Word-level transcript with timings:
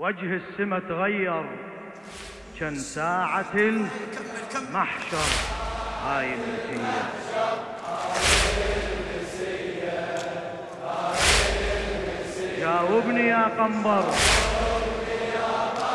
وجه 0.00 0.40
السما 0.40 0.78
تغير. 0.88 1.44
كان 2.60 2.78
ساعة 2.78 3.52
المحشر؟ 3.54 5.28
هاي 6.06 6.34
النسية 6.34 7.10
جاوبني 12.60 13.28
يا 13.28 13.44
قنبر. 13.58 14.04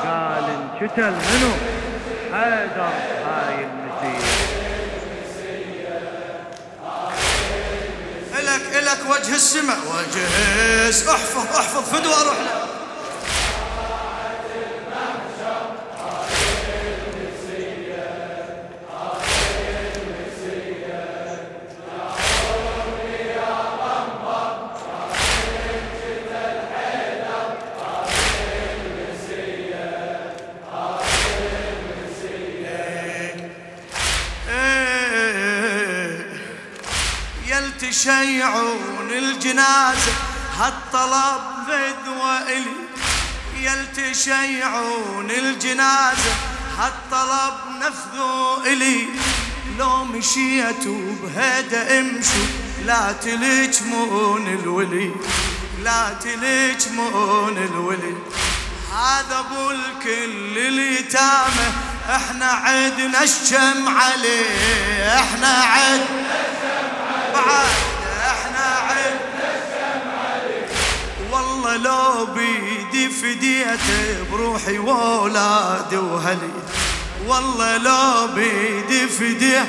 قال 0.03 0.45
انشتل 0.49 1.11
منو؟ 1.11 1.51
حيدر. 2.33 2.93
هاي 3.25 3.65
النسية 3.65 4.25
إلك 8.39 8.75
إلك 8.75 8.99
وجه 9.09 9.35
السماء 9.35 9.77
وجه 9.77 10.25
أحفظ 11.11 11.57
أحفظ 11.57 11.83
فدوى 11.95 12.13
أروح 12.13 12.39
له 12.39 12.64
تشيعون 37.89 39.11
الجنازة 39.11 40.13
هالطلب 40.59 41.41
فدوى 41.67 42.57
إلي 42.57 42.85
يلتشيعون 43.59 45.31
الجنازة 45.31 46.33
هالطلب 46.77 47.53
نفذوا 47.81 48.57
إلي 48.65 49.07
لو 49.79 50.03
مشيتوا 50.03 51.15
بهدى 51.23 51.77
امشوا 51.77 52.45
لا 52.85 53.11
تلجمون 53.11 54.47
الولي. 54.47 55.11
لا 55.83 56.15
تلجمون 56.23 57.57
الولي. 57.57 58.15
هذا 58.93 59.39
ابو 59.39 59.71
الكل 59.71 60.57
اليتامى 60.57 61.67
إحنا 62.09 62.45
عدنا 62.45 63.23
الشم 63.23 63.89
عليه 63.89 65.19
إحنا 65.19 65.47
عدنا 65.47 66.24
بعد 67.47 67.67
إحنا 68.31 68.75
والله 71.31 71.77
لو 71.77 72.25
بيدي 72.25 73.09
فديته 73.09 74.23
بروحي 74.31 74.77
وأولادي 74.77 75.97
وهلي 75.97 76.53
والله 77.27 77.77
لو 77.77 78.27
بيدي 78.35 79.07
فديته 79.07 79.65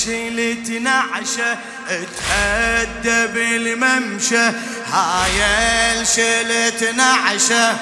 الشيلة 0.00 0.78
نعشة 0.78 1.58
تهدى 1.88 3.26
بالممشى. 3.26 4.50
هاي 4.92 5.40
الشيلة 6.00 6.92
نعشة 6.96 7.76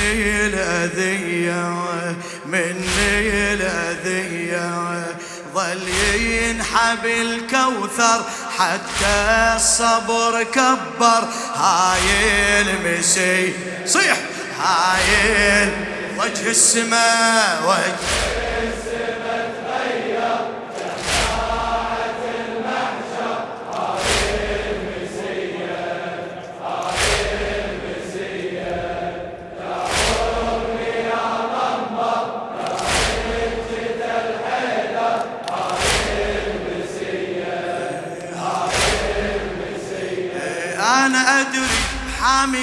مني 0.00 0.46
الأذية 0.46 2.16
مني 2.46 3.52
الأذية 3.52 5.04
ظل 5.54 5.88
ينحب 6.14 7.04
الكوثر 7.06 8.24
حتى 8.58 9.52
الصبر 9.56 10.42
كبر. 10.42 11.28
هاي 11.54 12.60
المسي 12.60 13.52
صيح! 13.86 14.16
هاي 14.60 15.68
وجه 16.18 16.50
السماء 16.50 17.62
وجه 17.66 18.69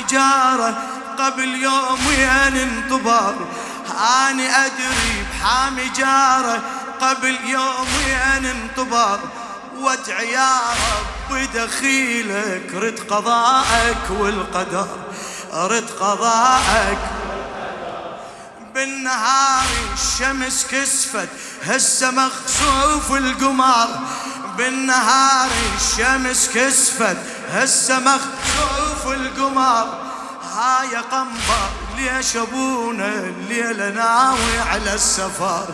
حامي 0.08 0.20
جارة 0.20 0.78
قبل 1.18 1.64
يوم 1.64 2.08
وين 2.08 2.58
انطبر 2.58 3.36
أنا 3.90 4.66
أدري 4.66 5.26
بحامي 5.32 5.90
جارة 5.90 6.62
قبل 7.02 7.38
يوم 7.46 7.88
وين 7.98 8.46
انطبر 8.46 9.20
وادعي 9.78 10.32
يا 10.32 10.56
رب 11.30 11.48
دخيلك 11.56 12.74
رد 12.74 13.00
قضاءك 13.10 14.10
والقدر 14.10 14.88
رد 15.54 15.90
قضاءك. 16.00 16.98
بالنهار 18.74 19.66
الشمس 19.94 20.66
كسفت 20.72 21.30
هسه 21.64 22.12
مخسوف 22.12 23.12
القمر. 23.12 24.00
بالنهار 24.58 25.50
الشمس 25.76 26.50
كسفت 26.54 27.18
هسه 27.52 28.00
مخسوف 28.00 28.87
القمر. 29.14 29.88
هاي 30.56 30.96
قنبر 30.96 31.70
ليش 31.98 32.38
أبونا 32.38 33.08
الليلة 33.08 33.90
ناوي 33.90 34.60
على 34.70 34.94
السفر؟ 34.94 35.66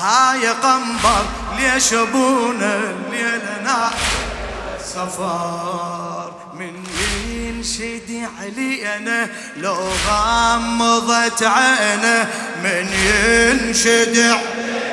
هاي 0.00 0.48
قنبر 0.48 1.24
ليش 1.58 1.94
أبونا 1.94 2.74
الليلة 2.76 3.62
ناوي 3.64 3.84
على 3.84 4.80
السفر؟ 4.80 6.32
من 6.54 6.84
ينشد 7.28 8.28
علينا 8.40 9.28
لو 9.56 9.76
غمضت 10.08 11.42
عينه 11.42 12.28
من 12.64 12.88
ينشد 12.92 14.18
علينا 14.18 14.92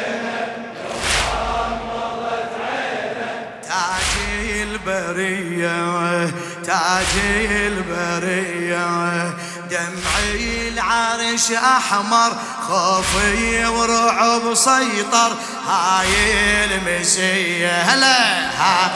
تاج 3.68 4.62
البرية 4.62 6.32
تاج 6.70 7.24
البرية 7.50 9.34
دمعي 9.70 10.68
العرش 10.68 11.52
أحمر 11.52 12.32
خوفي 12.68 13.66
ورعب 13.66 14.54
سيطر 14.54 15.32
هاي 15.68 16.66
المسية. 16.66 17.82
هلا 17.82 18.50
هاي 18.50 18.92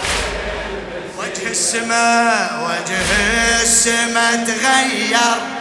وجه 1.17 1.49
السماء 1.49 2.63
وجه 2.63 3.61
السماء 3.61 4.45
تغير. 4.45 5.52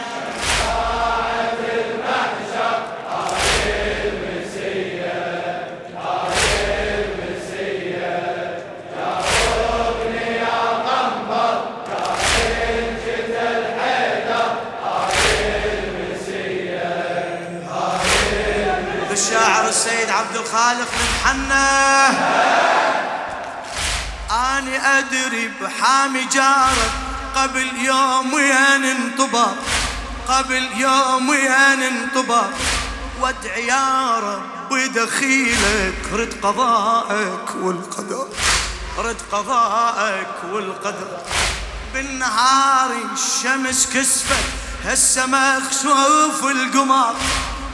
بن 20.77 21.07
حنة. 21.23 22.09
اني 24.31 24.77
أدري 24.97 25.51
بحامي 25.61 26.25
جارك. 26.33 26.91
قبل 27.35 27.67
يوم 27.77 28.33
وين 28.33 28.85
انطبر 28.85 29.53
قبل 30.27 30.69
يوم 30.77 31.29
وين 31.29 31.83
انطبر 31.83 32.49
وادعي 33.21 33.67
يا 33.67 34.19
رب 34.19 34.73
دخيلك 34.95 36.13
رد 36.13 36.33
قضاءك 36.43 37.55
والقدر. 37.55 38.27
رد 38.97 39.21
قضاءك 39.31 40.35
والقدر. 40.51 41.17
بالنهار 41.93 42.91
الشمس 43.13 43.87
كسفت 43.93 44.45
هسه 44.85 45.25
مخسوف 45.25 46.43
القمر. 46.43 47.15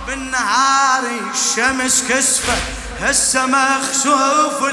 بالنهار 0.08 1.04
الشمس 1.34 2.04
كسفت 2.10 2.62
هسه 3.02 3.46
مخسوف 3.46 4.64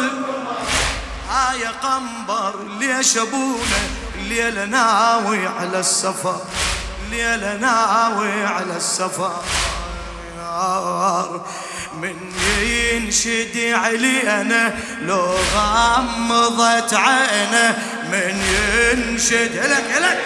هاي 1.31 1.67
قنبر 1.67 2.55
ليش 2.79 3.19
ابونا 3.19 3.81
الليلة 4.15 4.65
ناوي 4.65 5.47
على 5.47 5.81
السفر 5.81 6.41
الليلة 7.05 7.57
ناوي 7.57 8.45
على 8.45 8.77
السفر. 8.77 9.43
من 12.03 12.33
ينشد 12.63 13.73
علينا 13.73 14.75
لو 15.03 15.35
غمضت 15.55 16.95
عينه 16.95 17.79
من 18.13 18.43
ينشد. 18.43 19.57
لك 19.57 19.85
لك 20.01 20.19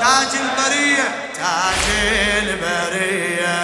تاج 0.00 0.28
البرية 0.40 1.30
تاج 1.34 1.84
البرية 2.42 3.58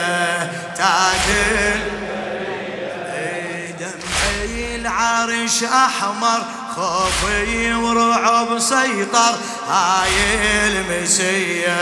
تاج 0.76 1.53
العرش 5.24 5.62
أحمر 5.64 6.42
خوفي 6.76 7.74
ورعب 7.74 8.58
سيطر. 8.58 9.34
هاي 9.68 10.10
المسية. 10.68 11.74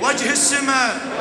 وجه 0.00 0.32
السماء. 0.32 1.11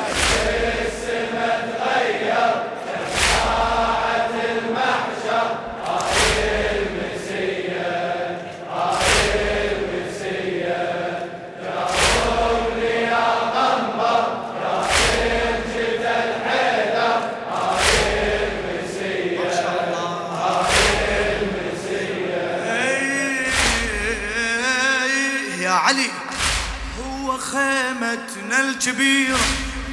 خيمتنا 27.52 28.60
الكبيرة 28.60 29.40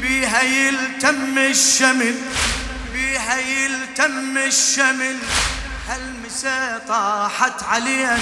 بيها 0.01 0.43
يلتم 0.43 1.39
الشمل 1.39 2.15
بيها 2.93 3.39
يلتم 3.39 4.39
الشمل. 4.39 5.19
هالمسا 5.89 6.81
طاحت 6.89 7.63
علينا 7.63 8.19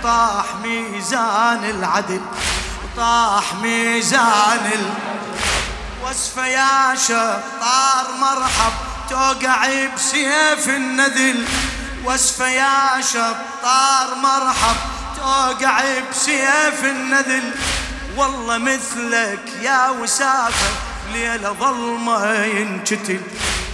وطاح 0.00 0.44
ميزان 0.62 1.64
العدل 1.64 2.20
وطاح 2.84 3.54
ميزان 3.54 4.70
ال. 4.72 4.90
وصفة 6.04 6.46
يا 6.46 6.94
شطار 6.94 8.06
مرحب 8.20 8.72
توقع 9.10 9.86
بسيف 9.96 10.68
النذل. 10.68 11.44
وصفة 12.04 12.48
يا 12.48 13.00
شطار 13.00 14.14
مرحب 14.14 14.76
توقع 15.16 15.82
بسيف 16.10 16.84
النذل. 16.84 17.54
والله 18.16 18.58
مثلك 18.58 19.40
يا 19.62 19.90
وسافة 19.90 20.70
ليلة 21.12 21.52
ظلمة 21.52 22.44
ينشتل 22.44 23.20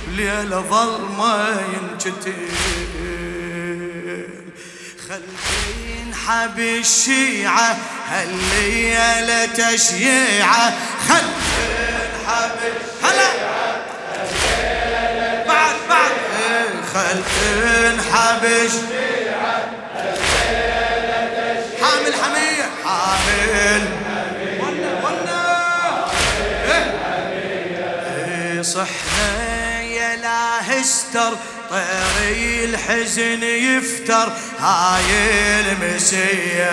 ليلة 0.09 0.61
ظلمة 0.71 1.61
ينشتل 1.61 2.33
خلفين 5.09 6.15
حب 6.27 6.59
الشيعة 6.59 7.77
هالليلة 8.09 9.47
تشييعة 9.47 10.73
خلفين 11.09 12.27
حب 12.27 12.51
هلا 13.03 13.33
بعد 15.47 15.75
بعد. 15.89 16.11
خلفين 16.95 18.01
حب 18.13 18.45
الشيعة. 18.45 19.22
صحنا 28.83 29.81
يا 29.81 30.17
لا 30.17 30.61
هستر 30.61 31.37
الحزن 32.65 33.43
يفتر. 33.43 34.33
هاي 34.59 35.61
المسية 35.61 36.71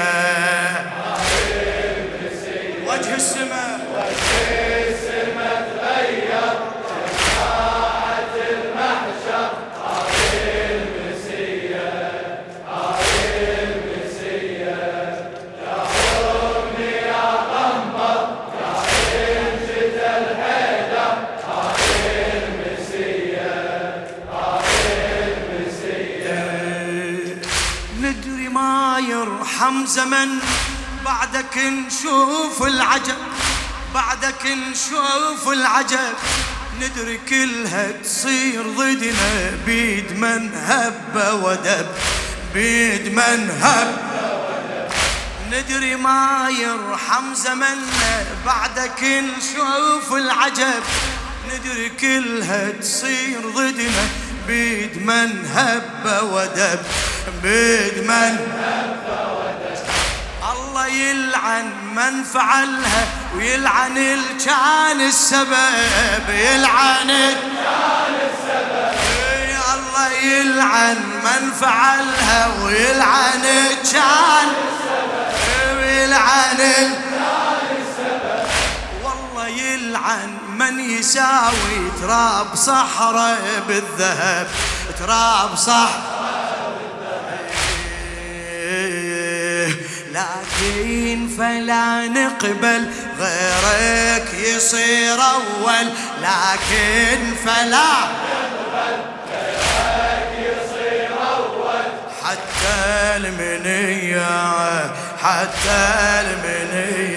وجه 2.88 3.16
السماء. 3.16 3.69
يرحم 29.00 29.86
زمن. 29.86 30.40
بعدك 31.06 31.58
نشوف 31.58 32.64
العجب. 32.64 33.18
بعدك 33.94 34.46
نشوف 34.46 35.48
العجب. 35.48 36.16
ندري 36.82 37.20
كلها 37.30 37.92
تصير 37.92 38.64
ضدنا. 38.64 39.52
بيد 39.66 40.18
من 40.18 40.52
هب 40.56 41.42
ودب. 41.44 41.88
بيد 42.54 43.14
من 43.14 43.60
هب. 43.62 44.10
ندري 45.52 45.96
ما 45.96 46.50
يرحم 46.50 47.34
زمننا. 47.34 48.26
بعدك 48.46 49.04
نشوف 49.04 50.14
العجب. 50.14 50.84
ندري 51.48 51.90
كلها 51.90 52.70
تصير 52.70 53.42
ضدنا. 53.56 54.29
بيد 54.50 55.06
من 55.06 55.46
هب 55.56 56.24
ودب. 56.24 56.80
بيد 57.44 57.98
من 58.04 58.38
هب 58.64 59.06
ودب. 59.38 59.78
الله 60.54 60.88
يلعن 60.88 61.66
من 61.96 62.24
فعلها 62.24 63.08
ويلعن 63.36 63.98
الكان 63.98 65.02
السبب 65.02 66.30
يلعن 66.30 67.10
السبب. 67.10 68.94
الله 69.74 70.12
يلعن 70.24 70.98
من 71.24 71.52
فعلها 71.62 72.48
ويلعن 72.64 73.46
كان 73.92 74.48
ويلعن 75.78 76.60
السبب 76.60 77.09
من 80.72 80.80
يساوي 80.80 81.92
تراب 82.02 82.56
صحراء 82.56 83.64
بالذهب 83.68 84.48
تراب 85.00 85.56
صحراء 85.56 86.20
لكن 90.12 91.30
فلا 91.38 92.08
نقبل 92.08 92.92
غيرك 93.20 94.34
يصير 94.34 95.22
أول. 95.22 95.88
لكن 96.22 97.36
فلا 97.46 97.92
نقبل 98.30 99.02
غيرك 99.74 100.32
يصير 100.40 101.10
أول 101.38 101.86
حتى 102.24 103.16
المنية 103.16 104.92
حتى 105.24 105.82
المنية. 106.22 107.09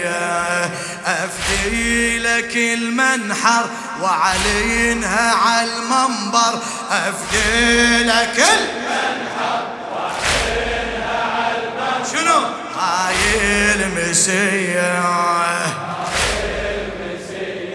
أفدي 1.63 2.19
لك 2.19 2.57
المنحر 2.57 3.67
وعلينها 4.03 5.35
على 5.35 5.71
المنبر. 5.71 6.59
أفدي 6.91 8.03
لك 8.05 8.39
المنحر 8.39 9.63
وعلينها 9.93 11.23
على 11.35 11.57
المنبر. 11.59 12.07
شنو؟ 12.13 12.39
هاي 12.81 13.75
السماء 13.75 14.73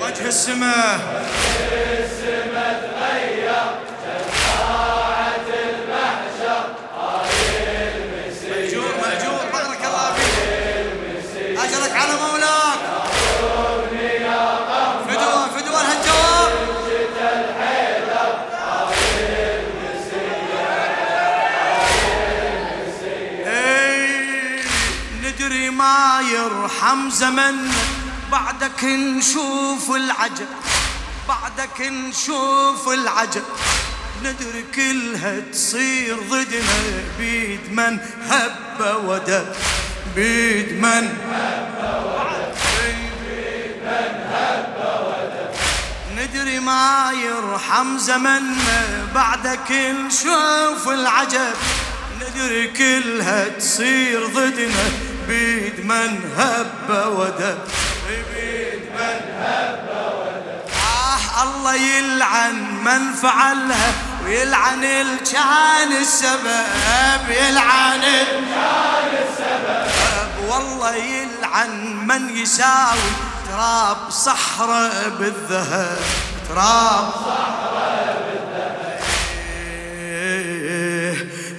وجه 0.02 0.28
السماء. 0.28 1.00
يرحم 26.78 27.10
زمن 27.10 27.72
بعدك 28.32 28.84
نشوف 28.84 29.92
العجب 29.92 30.48
بعدك 31.28 31.82
نشوف 31.82 32.88
العجب. 32.88 33.44
ندري 34.24 34.66
كلها 34.76 35.40
تصير 35.40 36.18
ضدنا 36.30 37.04
بيد 37.18 37.72
من 37.72 38.00
هب 38.30 39.06
ودب 39.06 39.48
بيد 40.16 40.74
من 40.74 41.10
هب 41.32 42.06
ودب. 42.06 42.56
بيد 42.78 43.82
من 43.84 44.14
هب 44.34 44.78
ودب 45.08 45.52
ندري 46.18 46.60
ما 46.60 47.12
يرحم 47.24 47.98
زمننا 47.98 49.08
بعدك 49.16 49.72
نشوف 49.72 50.88
العجب. 50.88 51.56
ندري 52.22 52.68
كلها 52.68 53.48
تصير 53.48 54.28
ضدنا 54.28 54.90
بيد 55.28 55.86
من 55.86 56.32
هب 56.38 57.08
ودب 57.18 57.58
بيد 58.08 58.82
من 58.96 59.20
هب 59.42 59.88
ودب 60.20 60.72
آه 60.74 61.44
الله 61.44 61.76
يلعن 61.76 62.56
من 62.84 63.14
فعلها 63.14 63.92
ويلعن 64.26 64.84
الكان 64.84 65.92
السبب 66.02 67.30
يلعن 67.30 68.04
الكان 68.04 69.12
السبب. 69.28 70.50
والله 70.50 70.96
يلعن 70.96 72.08
من 72.08 72.30
يساوي 72.38 73.12
تراب 73.50 73.98
صحراء 74.10 75.10
بالذهب 75.20 75.98
تراب 76.50 77.12
صحراء 77.12 78.18
بالذهب 78.26 78.37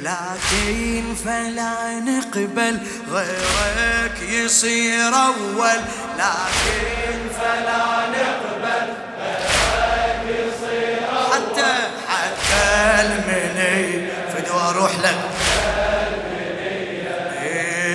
لكن 0.08 1.14
فلا 1.24 2.00
نقبل 2.00 2.78
غيرك 3.10 4.22
يصير 4.22 5.14
أول. 5.14 5.80
لكن 6.18 7.18
فلا 7.38 8.08
نقبل 8.08 8.86
غيرك 9.20 10.22
يصير 10.28 10.98
أول 11.12 11.32
حتى 11.32 11.72
حتى 12.08 13.02
المني 13.02 14.08
فدوى 14.32 14.62
أروح 14.70 14.92
لك. 14.98 15.18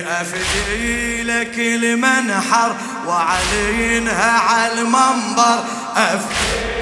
أفدي 0.08 1.22
لك 1.22 1.58
المنحر 1.58 2.76
وعلينها 3.06 4.30
على 4.38 4.72
المنبر. 4.72 5.64
أفدي 5.96 6.73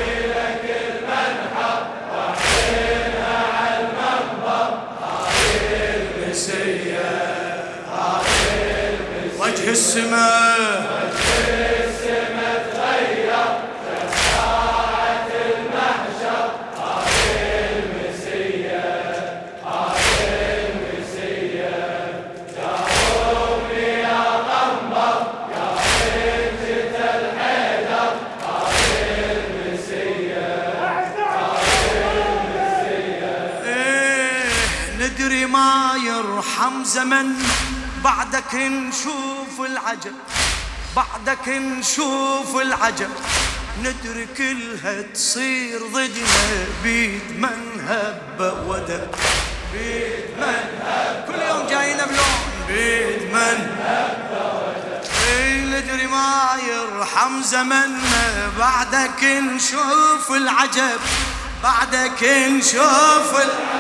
المسية 9.73 10.03
ندري 34.99 35.47
ما 35.47 35.93
يرحم 36.07 36.85
زمن. 36.85 37.72
بعدك 38.05 38.55
نشوف 38.55 39.61
العجب 39.61 40.15
بعدك 40.97 41.49
نشوف 41.49 42.57
العجب. 42.57 43.11
ندري 43.81 44.27
كلها 44.37 45.03
تصير 45.03 45.79
ضدنا 45.93 46.67
بيد 46.83 47.23
من 47.39 47.87
هب 47.89 48.65
ودب 48.67 49.09
بيد 49.73 50.25
من 50.39 50.81
هب 50.83 51.25
كل 51.27 51.43
يوم 51.43 51.67
جاينا 51.67 52.07
بلون 52.07 52.67
بيد 52.69 53.33
من 53.33 53.77
هب 53.81 54.33
ندري 55.67 56.07
ما 56.07 56.59
يرحم 56.69 57.43
زمننا؟ 57.43 58.53
بعدك 58.59 59.25
نشوف 59.25 60.31
العجب 60.31 61.01
بعدك 61.63 62.23
نشوف 62.25 63.35
العجب 63.35 63.72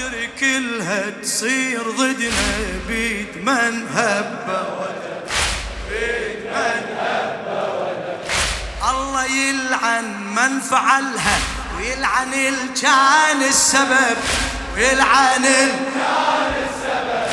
ندري 0.00 0.26
كلها 0.40 1.10
تصير 1.10 1.82
ضدنا 1.90 2.80
بيد 2.88 3.36
من 3.36 3.88
هب 3.94 4.64
ودب 4.80 5.22
بيد 5.90 6.44
من 6.46 6.96
هب 7.00 7.46
ودب 7.80 8.20
الله 8.90 9.24
يلعن 9.24 10.04
من 10.34 10.60
فعلها 10.60 11.38
ويلعن 11.76 12.34
الكان 12.34 13.42
السبب 13.48 14.16
ويلعن 14.74 15.44
الكان 15.44 16.52
السبب. 16.68 17.32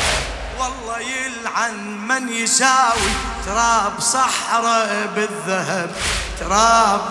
والله 0.59 0.99
يلعن 0.99 2.07
من 2.07 2.29
يساوي 2.29 3.11
تراب 3.45 3.99
صحراء 3.99 5.09
بالذهب 5.15 5.91
تراب 6.39 7.01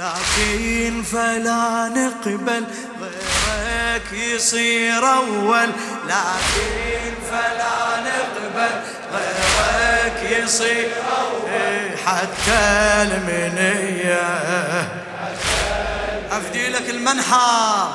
لكن 0.00 1.02
فلا 1.02 1.88
نقبل 1.88 2.64
غيرك 3.00 4.12
يصير 4.12 5.08
أول. 5.08 5.70
لكن 6.06 7.14
فلا 7.30 8.00
نقبل 8.00 8.80
غيرك 9.12 10.44
يصير 10.44 10.88
أول. 11.20 11.98
حتى 12.06 12.62
المنية. 13.02 14.28
أفدي 16.32 16.68
لك 16.68 16.90
المنحى 16.90 17.88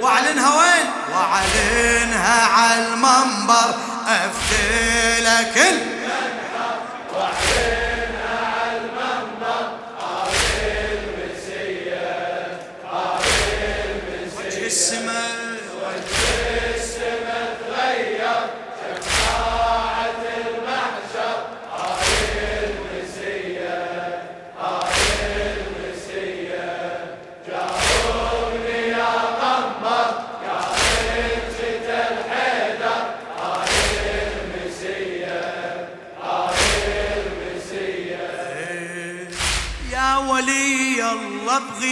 وأعلنها 0.00 0.58
وين؟ 0.58 0.86
وأعلنها 1.12 2.46
على 2.46 2.86
المنبر. 2.86 3.74
أفدي 4.08 5.20
لك 5.20 5.69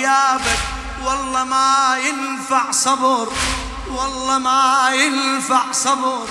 الله 0.08 0.36
بغيابك 0.36 0.58
والله 1.04 1.44
ما 1.44 1.98
ينفع 1.98 2.70
صبر 2.70 3.28
والله 3.88 4.38
ما 4.38 4.90
ينفع 4.92 5.72
صبر. 5.72 6.26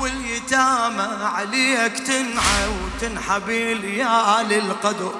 واليتامى 0.00 1.24
عليك 1.24 1.98
تنعى 1.98 2.68
وتنحب 2.68 3.48
ليال 3.48 4.52
القدر 4.52 5.14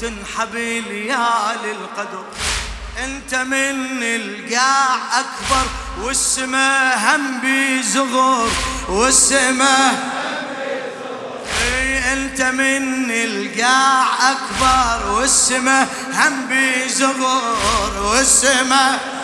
تنحب 0.00 0.54
ليال 0.54 1.64
القدر. 1.64 2.24
انت 3.04 3.34
من 3.34 4.02
القاع 4.02 5.20
أكبر 5.20 5.66
والسماء 6.02 6.98
هم 6.98 7.40
بيزغر 7.40 8.50
والسماء 8.88 9.94
إي 9.94 10.35
أنت 12.12 12.40
من 12.42 13.10
القاع 13.10 14.06
أكبر 14.32 15.10
والسماء 15.12 15.88
هم 16.12 16.46
بيزغر 16.46 18.02
والسماء 18.02 19.16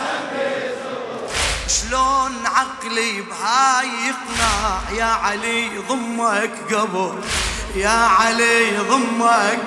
شلون 1.68 2.46
عقلي 2.46 3.22
بهاي 3.22 3.86
يقنع؟ 3.86 4.80
يا 4.98 5.04
علي 5.04 5.78
ضمك 5.88 6.50
قبر 6.74 7.18
يا 7.74 7.88
علي 7.90 8.78
ضمك. 8.78 9.58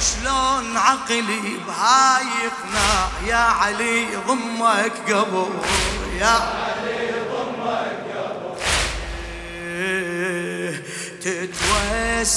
شلون 0.00 0.76
عقلي 0.76 1.60
بهاي 1.66 2.24
يقنع؟ 2.44 3.08
يا 3.26 3.36
علي 3.36 4.06
ضمك 4.28 4.92
قبر 5.08 5.50
يا 6.20 6.40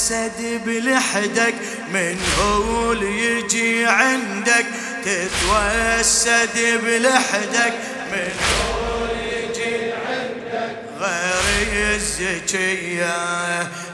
تتوسد 0.05 0.61
بلحدك 0.65 1.55
من 1.89 2.21
هو 2.39 2.93
يجي 2.93 3.85
عندك. 3.85 4.65
تتوسد 5.05 6.79
بلحدك 6.83 7.73
من 8.11 8.31
هو 8.49 9.05
يجي 9.05 9.93
عندك. 9.93 10.75
غير 10.99 11.95
الزكية 11.95 13.17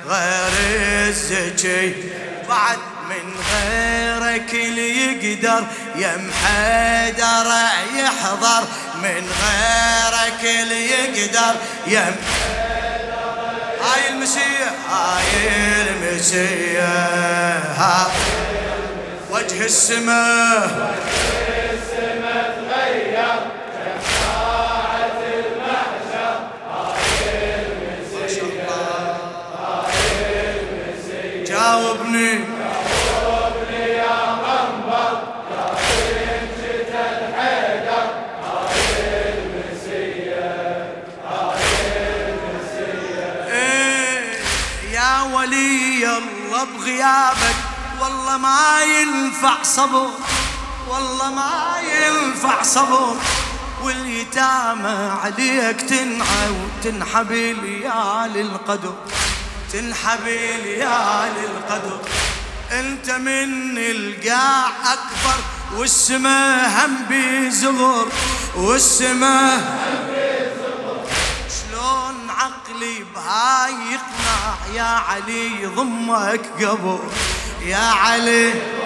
غير 0.08 0.52
الزكي 1.08 1.94
بعد 2.50 2.78
من 3.10 3.34
غيرك 3.54 4.54
اللي 4.54 4.90
يقدر 5.06 5.68
يا 5.96 6.18
محيدر 6.18 7.52
يحضر. 7.96 8.68
من 9.04 9.32
غيرك 9.44 10.62
اللي 10.62 10.92
يقدر 10.92 11.56
يم 11.88 12.16
هاي 13.82 14.10
المسيح. 14.10 14.51
هاي 14.92 15.82
المسيح 15.88 16.84
ها 17.78 18.12
وجه 19.32 19.66
السماء 19.66 20.96
ينفع 49.42 49.64
صبر؟ 49.64 50.10
والله 50.90 51.30
ما 51.32 51.74
ينفع 51.82 52.64
صبر. 52.64 53.16
واليتامى 53.84 55.12
عليك 55.24 55.82
تنعى 55.82 56.50
وتنحب 56.50 57.32
ليال 57.32 58.38
القدر. 58.38 58.94
تنحب 59.74 60.26
ليال 60.64 61.34
القدر. 61.46 62.00
انت 62.72 63.10
من 63.10 63.78
القاع 63.78 64.68
أكبر 64.94 65.40
والسما 65.76 66.68
هم 66.86 67.06
بيزغر 67.10 68.08
والسما 68.56 69.58
شلون 71.50 72.30
عقلي 72.30 73.06
بهاي 73.16 73.72
يقنع؟ 73.72 74.76
يا 74.76 75.02
علي 75.10 75.66
ضمك 75.66 76.42
قبر. 76.60 77.00
يا 77.66 77.78
علي 77.78 78.81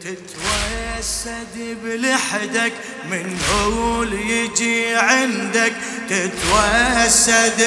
تتوسد 0.00 1.76
بلحدك 1.84 2.72
من 3.10 3.40
هو 3.52 4.02
اللي 4.02 4.44
يجي 4.44 4.94
عندك. 4.94 5.72
تتوسد 6.08 7.60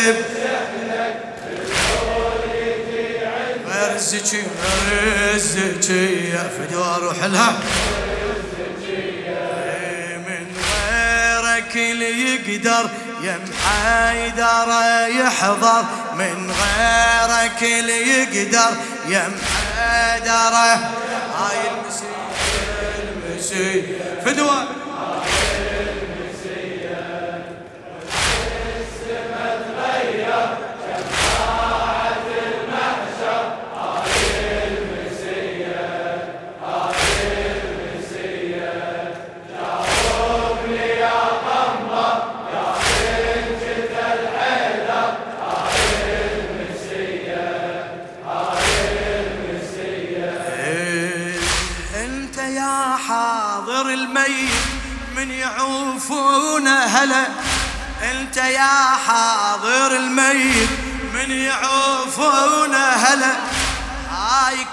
برزك 3.68 4.46
برزك 4.92 5.90
يا 6.34 6.50
فدوى 6.58 6.84
أروح 6.84 7.24
لها 7.24 7.60
من 10.28 10.46
غيرك 10.92 11.76
اللي 11.76 12.34
يقدر 12.36 12.90
يم 13.22 13.44
حيدر 13.66 14.70
يحضر 15.08 15.86
من 16.14 16.52
غيرك 16.52 17.64
اللي 17.64 18.10
يقدر. 18.10 18.72
يم 19.08 19.38
حيدر 19.78 20.56
هاي 21.38 21.58
المسيح 21.72 22.18
المسيح. 23.30 23.86
فدوى. 24.26 24.81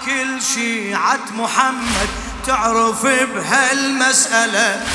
كل 0.09 0.41
شيعة 0.41 1.19
محمد 1.37 2.09
تعرف 2.45 3.05
بهالمسألة 3.05 4.85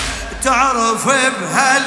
تعرف 0.44 1.08
بهال 1.08 1.82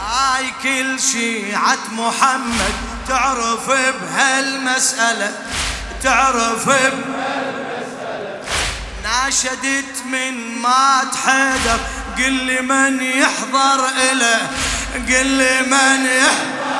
هاي 0.00 0.52
كل 0.62 1.00
شيعة 1.00 1.78
محمد 1.92 2.74
تعرف 3.08 3.70
بهالمسألة 3.70 5.32
تعرف 6.02 6.66
بهالمسألة. 6.66 7.44
ناشدت 9.04 10.02
من 10.06 10.58
مات 10.58 11.14
حيدر 11.26 11.80
قل 12.16 12.32
لي 12.32 12.60
من 12.60 13.02
يحضر 13.02 13.88
إله 14.12 14.50
قل 15.08 15.26
لي 15.26 15.60
من 15.62 16.06
يحضر 16.06 16.74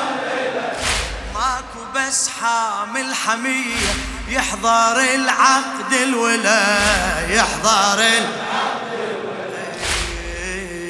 ماكو 1.33 1.85
بس 1.95 2.29
حامل 2.41 3.15
حمية 3.15 4.14
يحضر 4.29 5.01
العقد 5.15 5.93
الولا 6.03 6.65
يحضر 7.29 8.03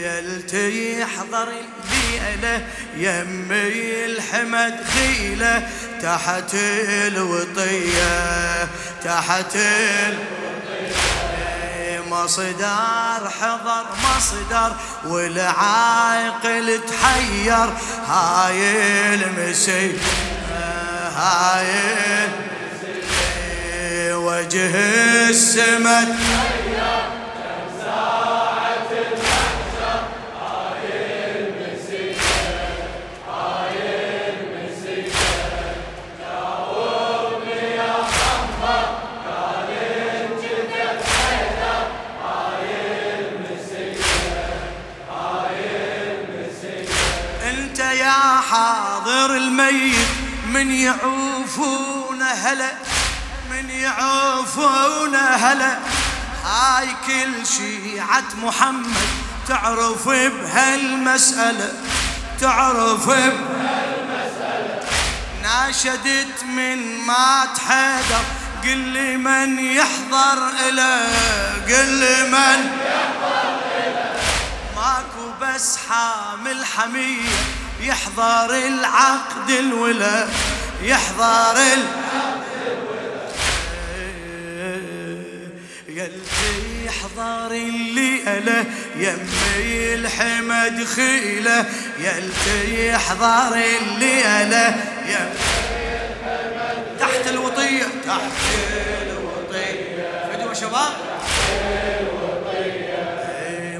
العقد 0.03 0.99
يحضر 0.99 1.47
الليلة 1.47 2.65
يمي 2.97 4.05
الحمد 4.05 4.75
خيلة 4.93 5.69
تحت 6.01 6.53
الوطية 7.07 8.67
تحت 9.03 9.57
الوطية 10.07 10.45
مصدر 12.09 13.29
حضر 13.41 13.85
مصدر 14.03 14.75
والعاقل 15.05 16.79
تحير 16.87 17.69
هاي 18.07 18.59
المسي 19.15 19.97
هاي 21.15 21.65
المسي 22.23 22.54
وجه 24.35 24.75
يا 47.79 48.41
حاضر 48.41 49.35
الميت 49.35 50.07
من 50.53 50.71
يعوفون 50.71 52.21
هلا 52.21 52.84
يعوفون 53.85 55.15
هلا 55.15 55.77
هاي 56.45 56.87
كل 57.07 57.47
شيعة 57.47 58.23
محمد 58.43 59.07
تعرف 59.47 60.09
بهالمسألة 60.09 61.73
تعرف 62.41 63.05
بهالمسألة. 63.05 64.83
ناشدت 65.43 66.43
من 66.43 66.97
مات 66.97 67.59
حيدر 67.67 68.23
قل 68.63 68.77
لي 68.77 69.17
من 69.17 69.59
يحضر 69.59 70.49
إله 70.69 71.07
قل 71.67 71.87
لي 71.87 72.23
من 72.23 72.77
ماكو 74.75 75.31
بس 75.41 75.77
حامل 75.89 76.65
حمية 76.65 77.29
يحضر 77.81 78.55
العقد 78.55 79.49
الولا 79.49 80.27
يحضر 80.81 81.57
العقد 81.57 82.34
يلي 85.95 86.85
يحضر 86.85 87.51
اللي 87.51 88.21
أله 88.27 88.65
يمي 88.95 89.93
الحمد 89.93 90.83
خيله. 90.83 91.65
يلي 91.99 92.87
يحضر 92.87 93.55
اللي 93.55 94.25
أله 94.25 94.75
يمي 95.07 95.39
تحت 96.99 97.27
الوطية 97.27 97.83
تحت 98.07 98.31
الوطية. 99.07 100.29
فدوا 100.33 100.53
شباب. 100.53 100.93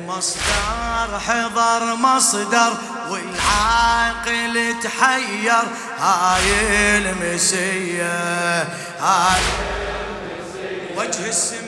مصدر 0.08 1.20
حضر 1.20 1.96
مصدر 1.96 2.74
والعاقل 3.10 4.76
تحير. 4.84 5.64
هاي 6.00 6.98
المسية 6.98 8.64
هاي 9.00 9.42
وجه 10.98 11.30
السماء 11.30 11.65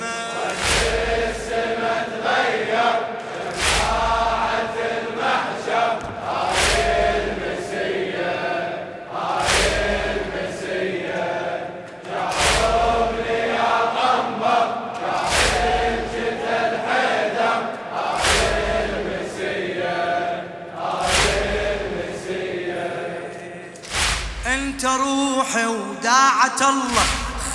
روحي 25.47 25.65
وداعة 25.65 26.69
الله. 26.69 27.05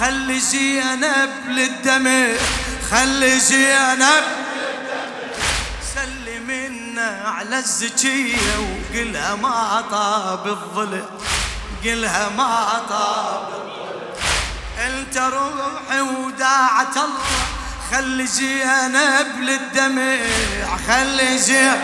خلي 0.00 0.40
زينب 0.40 1.31
للدمع. 1.48 2.28
خلي 2.90 3.38
زينب 3.38 4.24
سلمنا 5.94 7.22
على 7.24 7.59
الزكية. 7.59 8.37
وقلها 8.59 9.35
ما 9.35 9.85
طاب 9.90 10.46
الظلم 10.46 11.07
قلها 11.85 12.28
ما 12.28 12.83
طاب 12.88 13.48
أنت 14.87 15.18
روحي 15.18 16.00
وداعة 16.00 16.94
الله. 16.96 17.42
خلي 17.92 18.26
زينب 18.26 19.40
للدمع. 19.40 20.16
خلي 20.88 21.38
زينب 21.38 21.81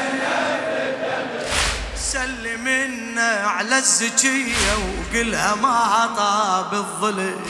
على 3.22 3.78
الزكية 3.78 4.72
وقلها 4.74 5.54
ما 5.54 6.10
طاب 6.16 6.74
الظلم. 6.74 7.40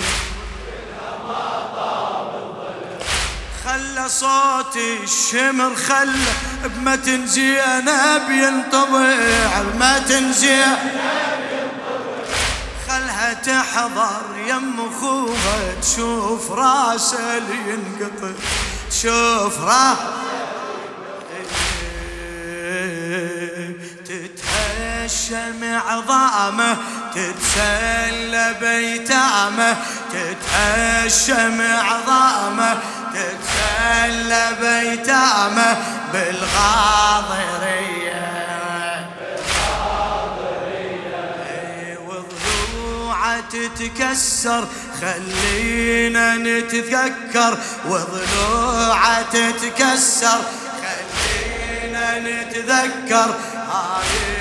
خلى 3.65 4.09
صوت 4.09 4.77
الشمر 5.03 5.75
خلى 5.75 6.33
بمتن 6.65 7.27
زينب 7.27 8.31
ينطبع 8.31 9.63
بمتن 9.63 10.33
زينب 10.33 10.79
خلها 12.89 13.33
تحضر 13.33 14.23
يم 14.47 14.91
خوها 15.01 15.75
تشوف 15.83 16.51
راسه 16.51 17.37
ينقطع 17.37 18.33
تشوف 18.91 19.61
راسه 19.61 20.13
تتهشم 25.09 25.65
عظامه 25.89 26.77
تتسلى 27.15 28.57
بيتامه 28.61 29.77
تتهشم 30.13 31.61
عظامه 31.61 32.79
تتسلى 33.15 34.47
بيتامه 34.61 35.77
بالغاضرية. 36.13 37.69
تتكسر 43.53 44.65
خلينا 45.01 46.37
نتذكر. 46.37 47.59
وضلوعة 47.87 49.23
تتكسر 49.23 50.41
خلينا 50.83 52.19
نتذكر. 52.19 53.35
هاي 53.55 54.38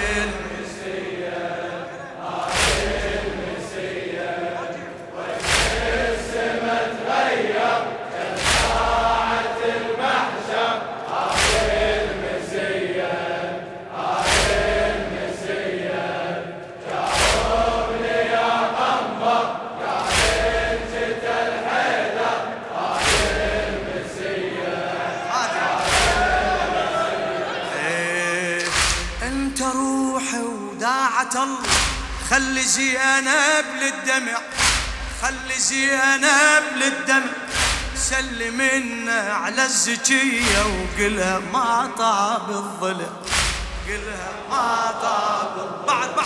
خلي 32.29 32.61
زينب 32.61 33.65
للدمع 33.81 34.37
خلي 35.21 35.59
زينب 35.59 36.63
للدمع. 36.75 37.31
سلمنا 37.95 39.33
على 39.33 39.65
الزكية 39.65 40.59
وقلها 40.59 41.39
ما 41.53 41.89
طاب 41.97 42.49
الظلم 42.49 43.13
قلها 43.87 44.31
ما 44.49 44.93
طاب 45.01 45.85
بعد 45.87 46.09
بعد 46.15 46.25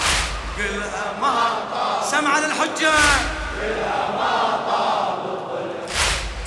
قلها 0.57 1.13
ما 1.21 1.49
طاب. 1.71 2.11
سمع 2.11 2.39
للحجة. 2.39 2.93
قلها 3.61 4.11
ما 4.17 4.59
طاب 4.71 5.25
الظلم 5.25 5.87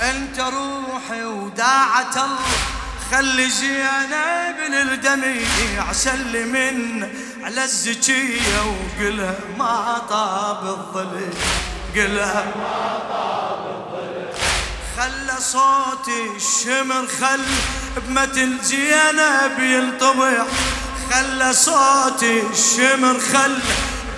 أنت 0.01 0.39
روحي 0.39 1.23
وداعة 1.23 2.25
الله 2.25 2.55
خلي 3.11 3.49
زينب 3.49 4.57
للدميع 4.69 5.91
سلمن 5.91 7.13
على 7.45 7.63
الزكية 7.63 8.61
وقلها 8.61 9.35
ما 9.57 10.01
طاب 10.09 10.63
الظلم 10.67 11.33
قلها 11.95 12.45
ما 12.57 12.99
طاب 13.09 13.65
الظلم 13.75 14.27
خلى 14.97 15.41
صوت 15.41 16.09
الشمر 16.35 17.07
خل 17.07 17.41
بمتن 18.07 18.57
زينب 18.63 19.59
ينطبع 19.59 20.45
خلى 21.11 21.53
صوت 21.53 22.23
الشمر 22.23 23.19
خل 23.19 23.57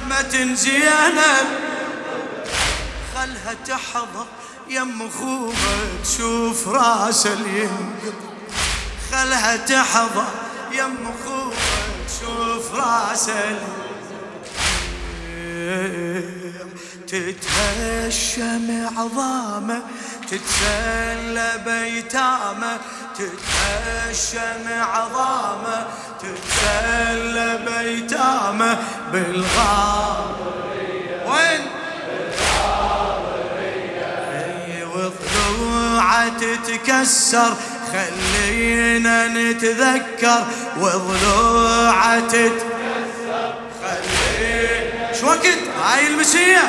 بمتن 0.05 0.55
زينب 0.55 1.47
خلها 3.15 3.53
تحظى 3.67 4.25
يم 4.69 5.09
خوها 5.09 5.77
تشوف 6.03 6.67
راسه 6.67 7.31
ينقطع 7.31 8.27
خلها 9.11 9.57
تحظى 9.57 10.25
يم 10.71 11.11
خوها 11.25 11.66
تشوف 12.17 12.75
راسه 12.75 13.59
تتهشم 17.07 18.87
عظامه 18.97 19.81
تتسلى 20.27 21.51
بيتامه 21.65 22.79
تتهشم 23.15 24.67
عظامه 24.67 25.87
تتسلى 26.19 27.59
بيتامه 27.67 28.77
بالغار 29.11 30.35
وين؟ 31.27 31.61
وضلوعة 34.95 36.29
تتكسر 36.29 37.53
خلينا 37.93 39.27
نتذكر 39.27 40.45
وضلوعة 40.79 42.19
تتكسر. 42.19 43.53
خلينا 43.81 45.13
شو 45.19 45.27
وقت؟ 45.27 45.47
هاي 45.83 46.07
المسيه 46.07 46.59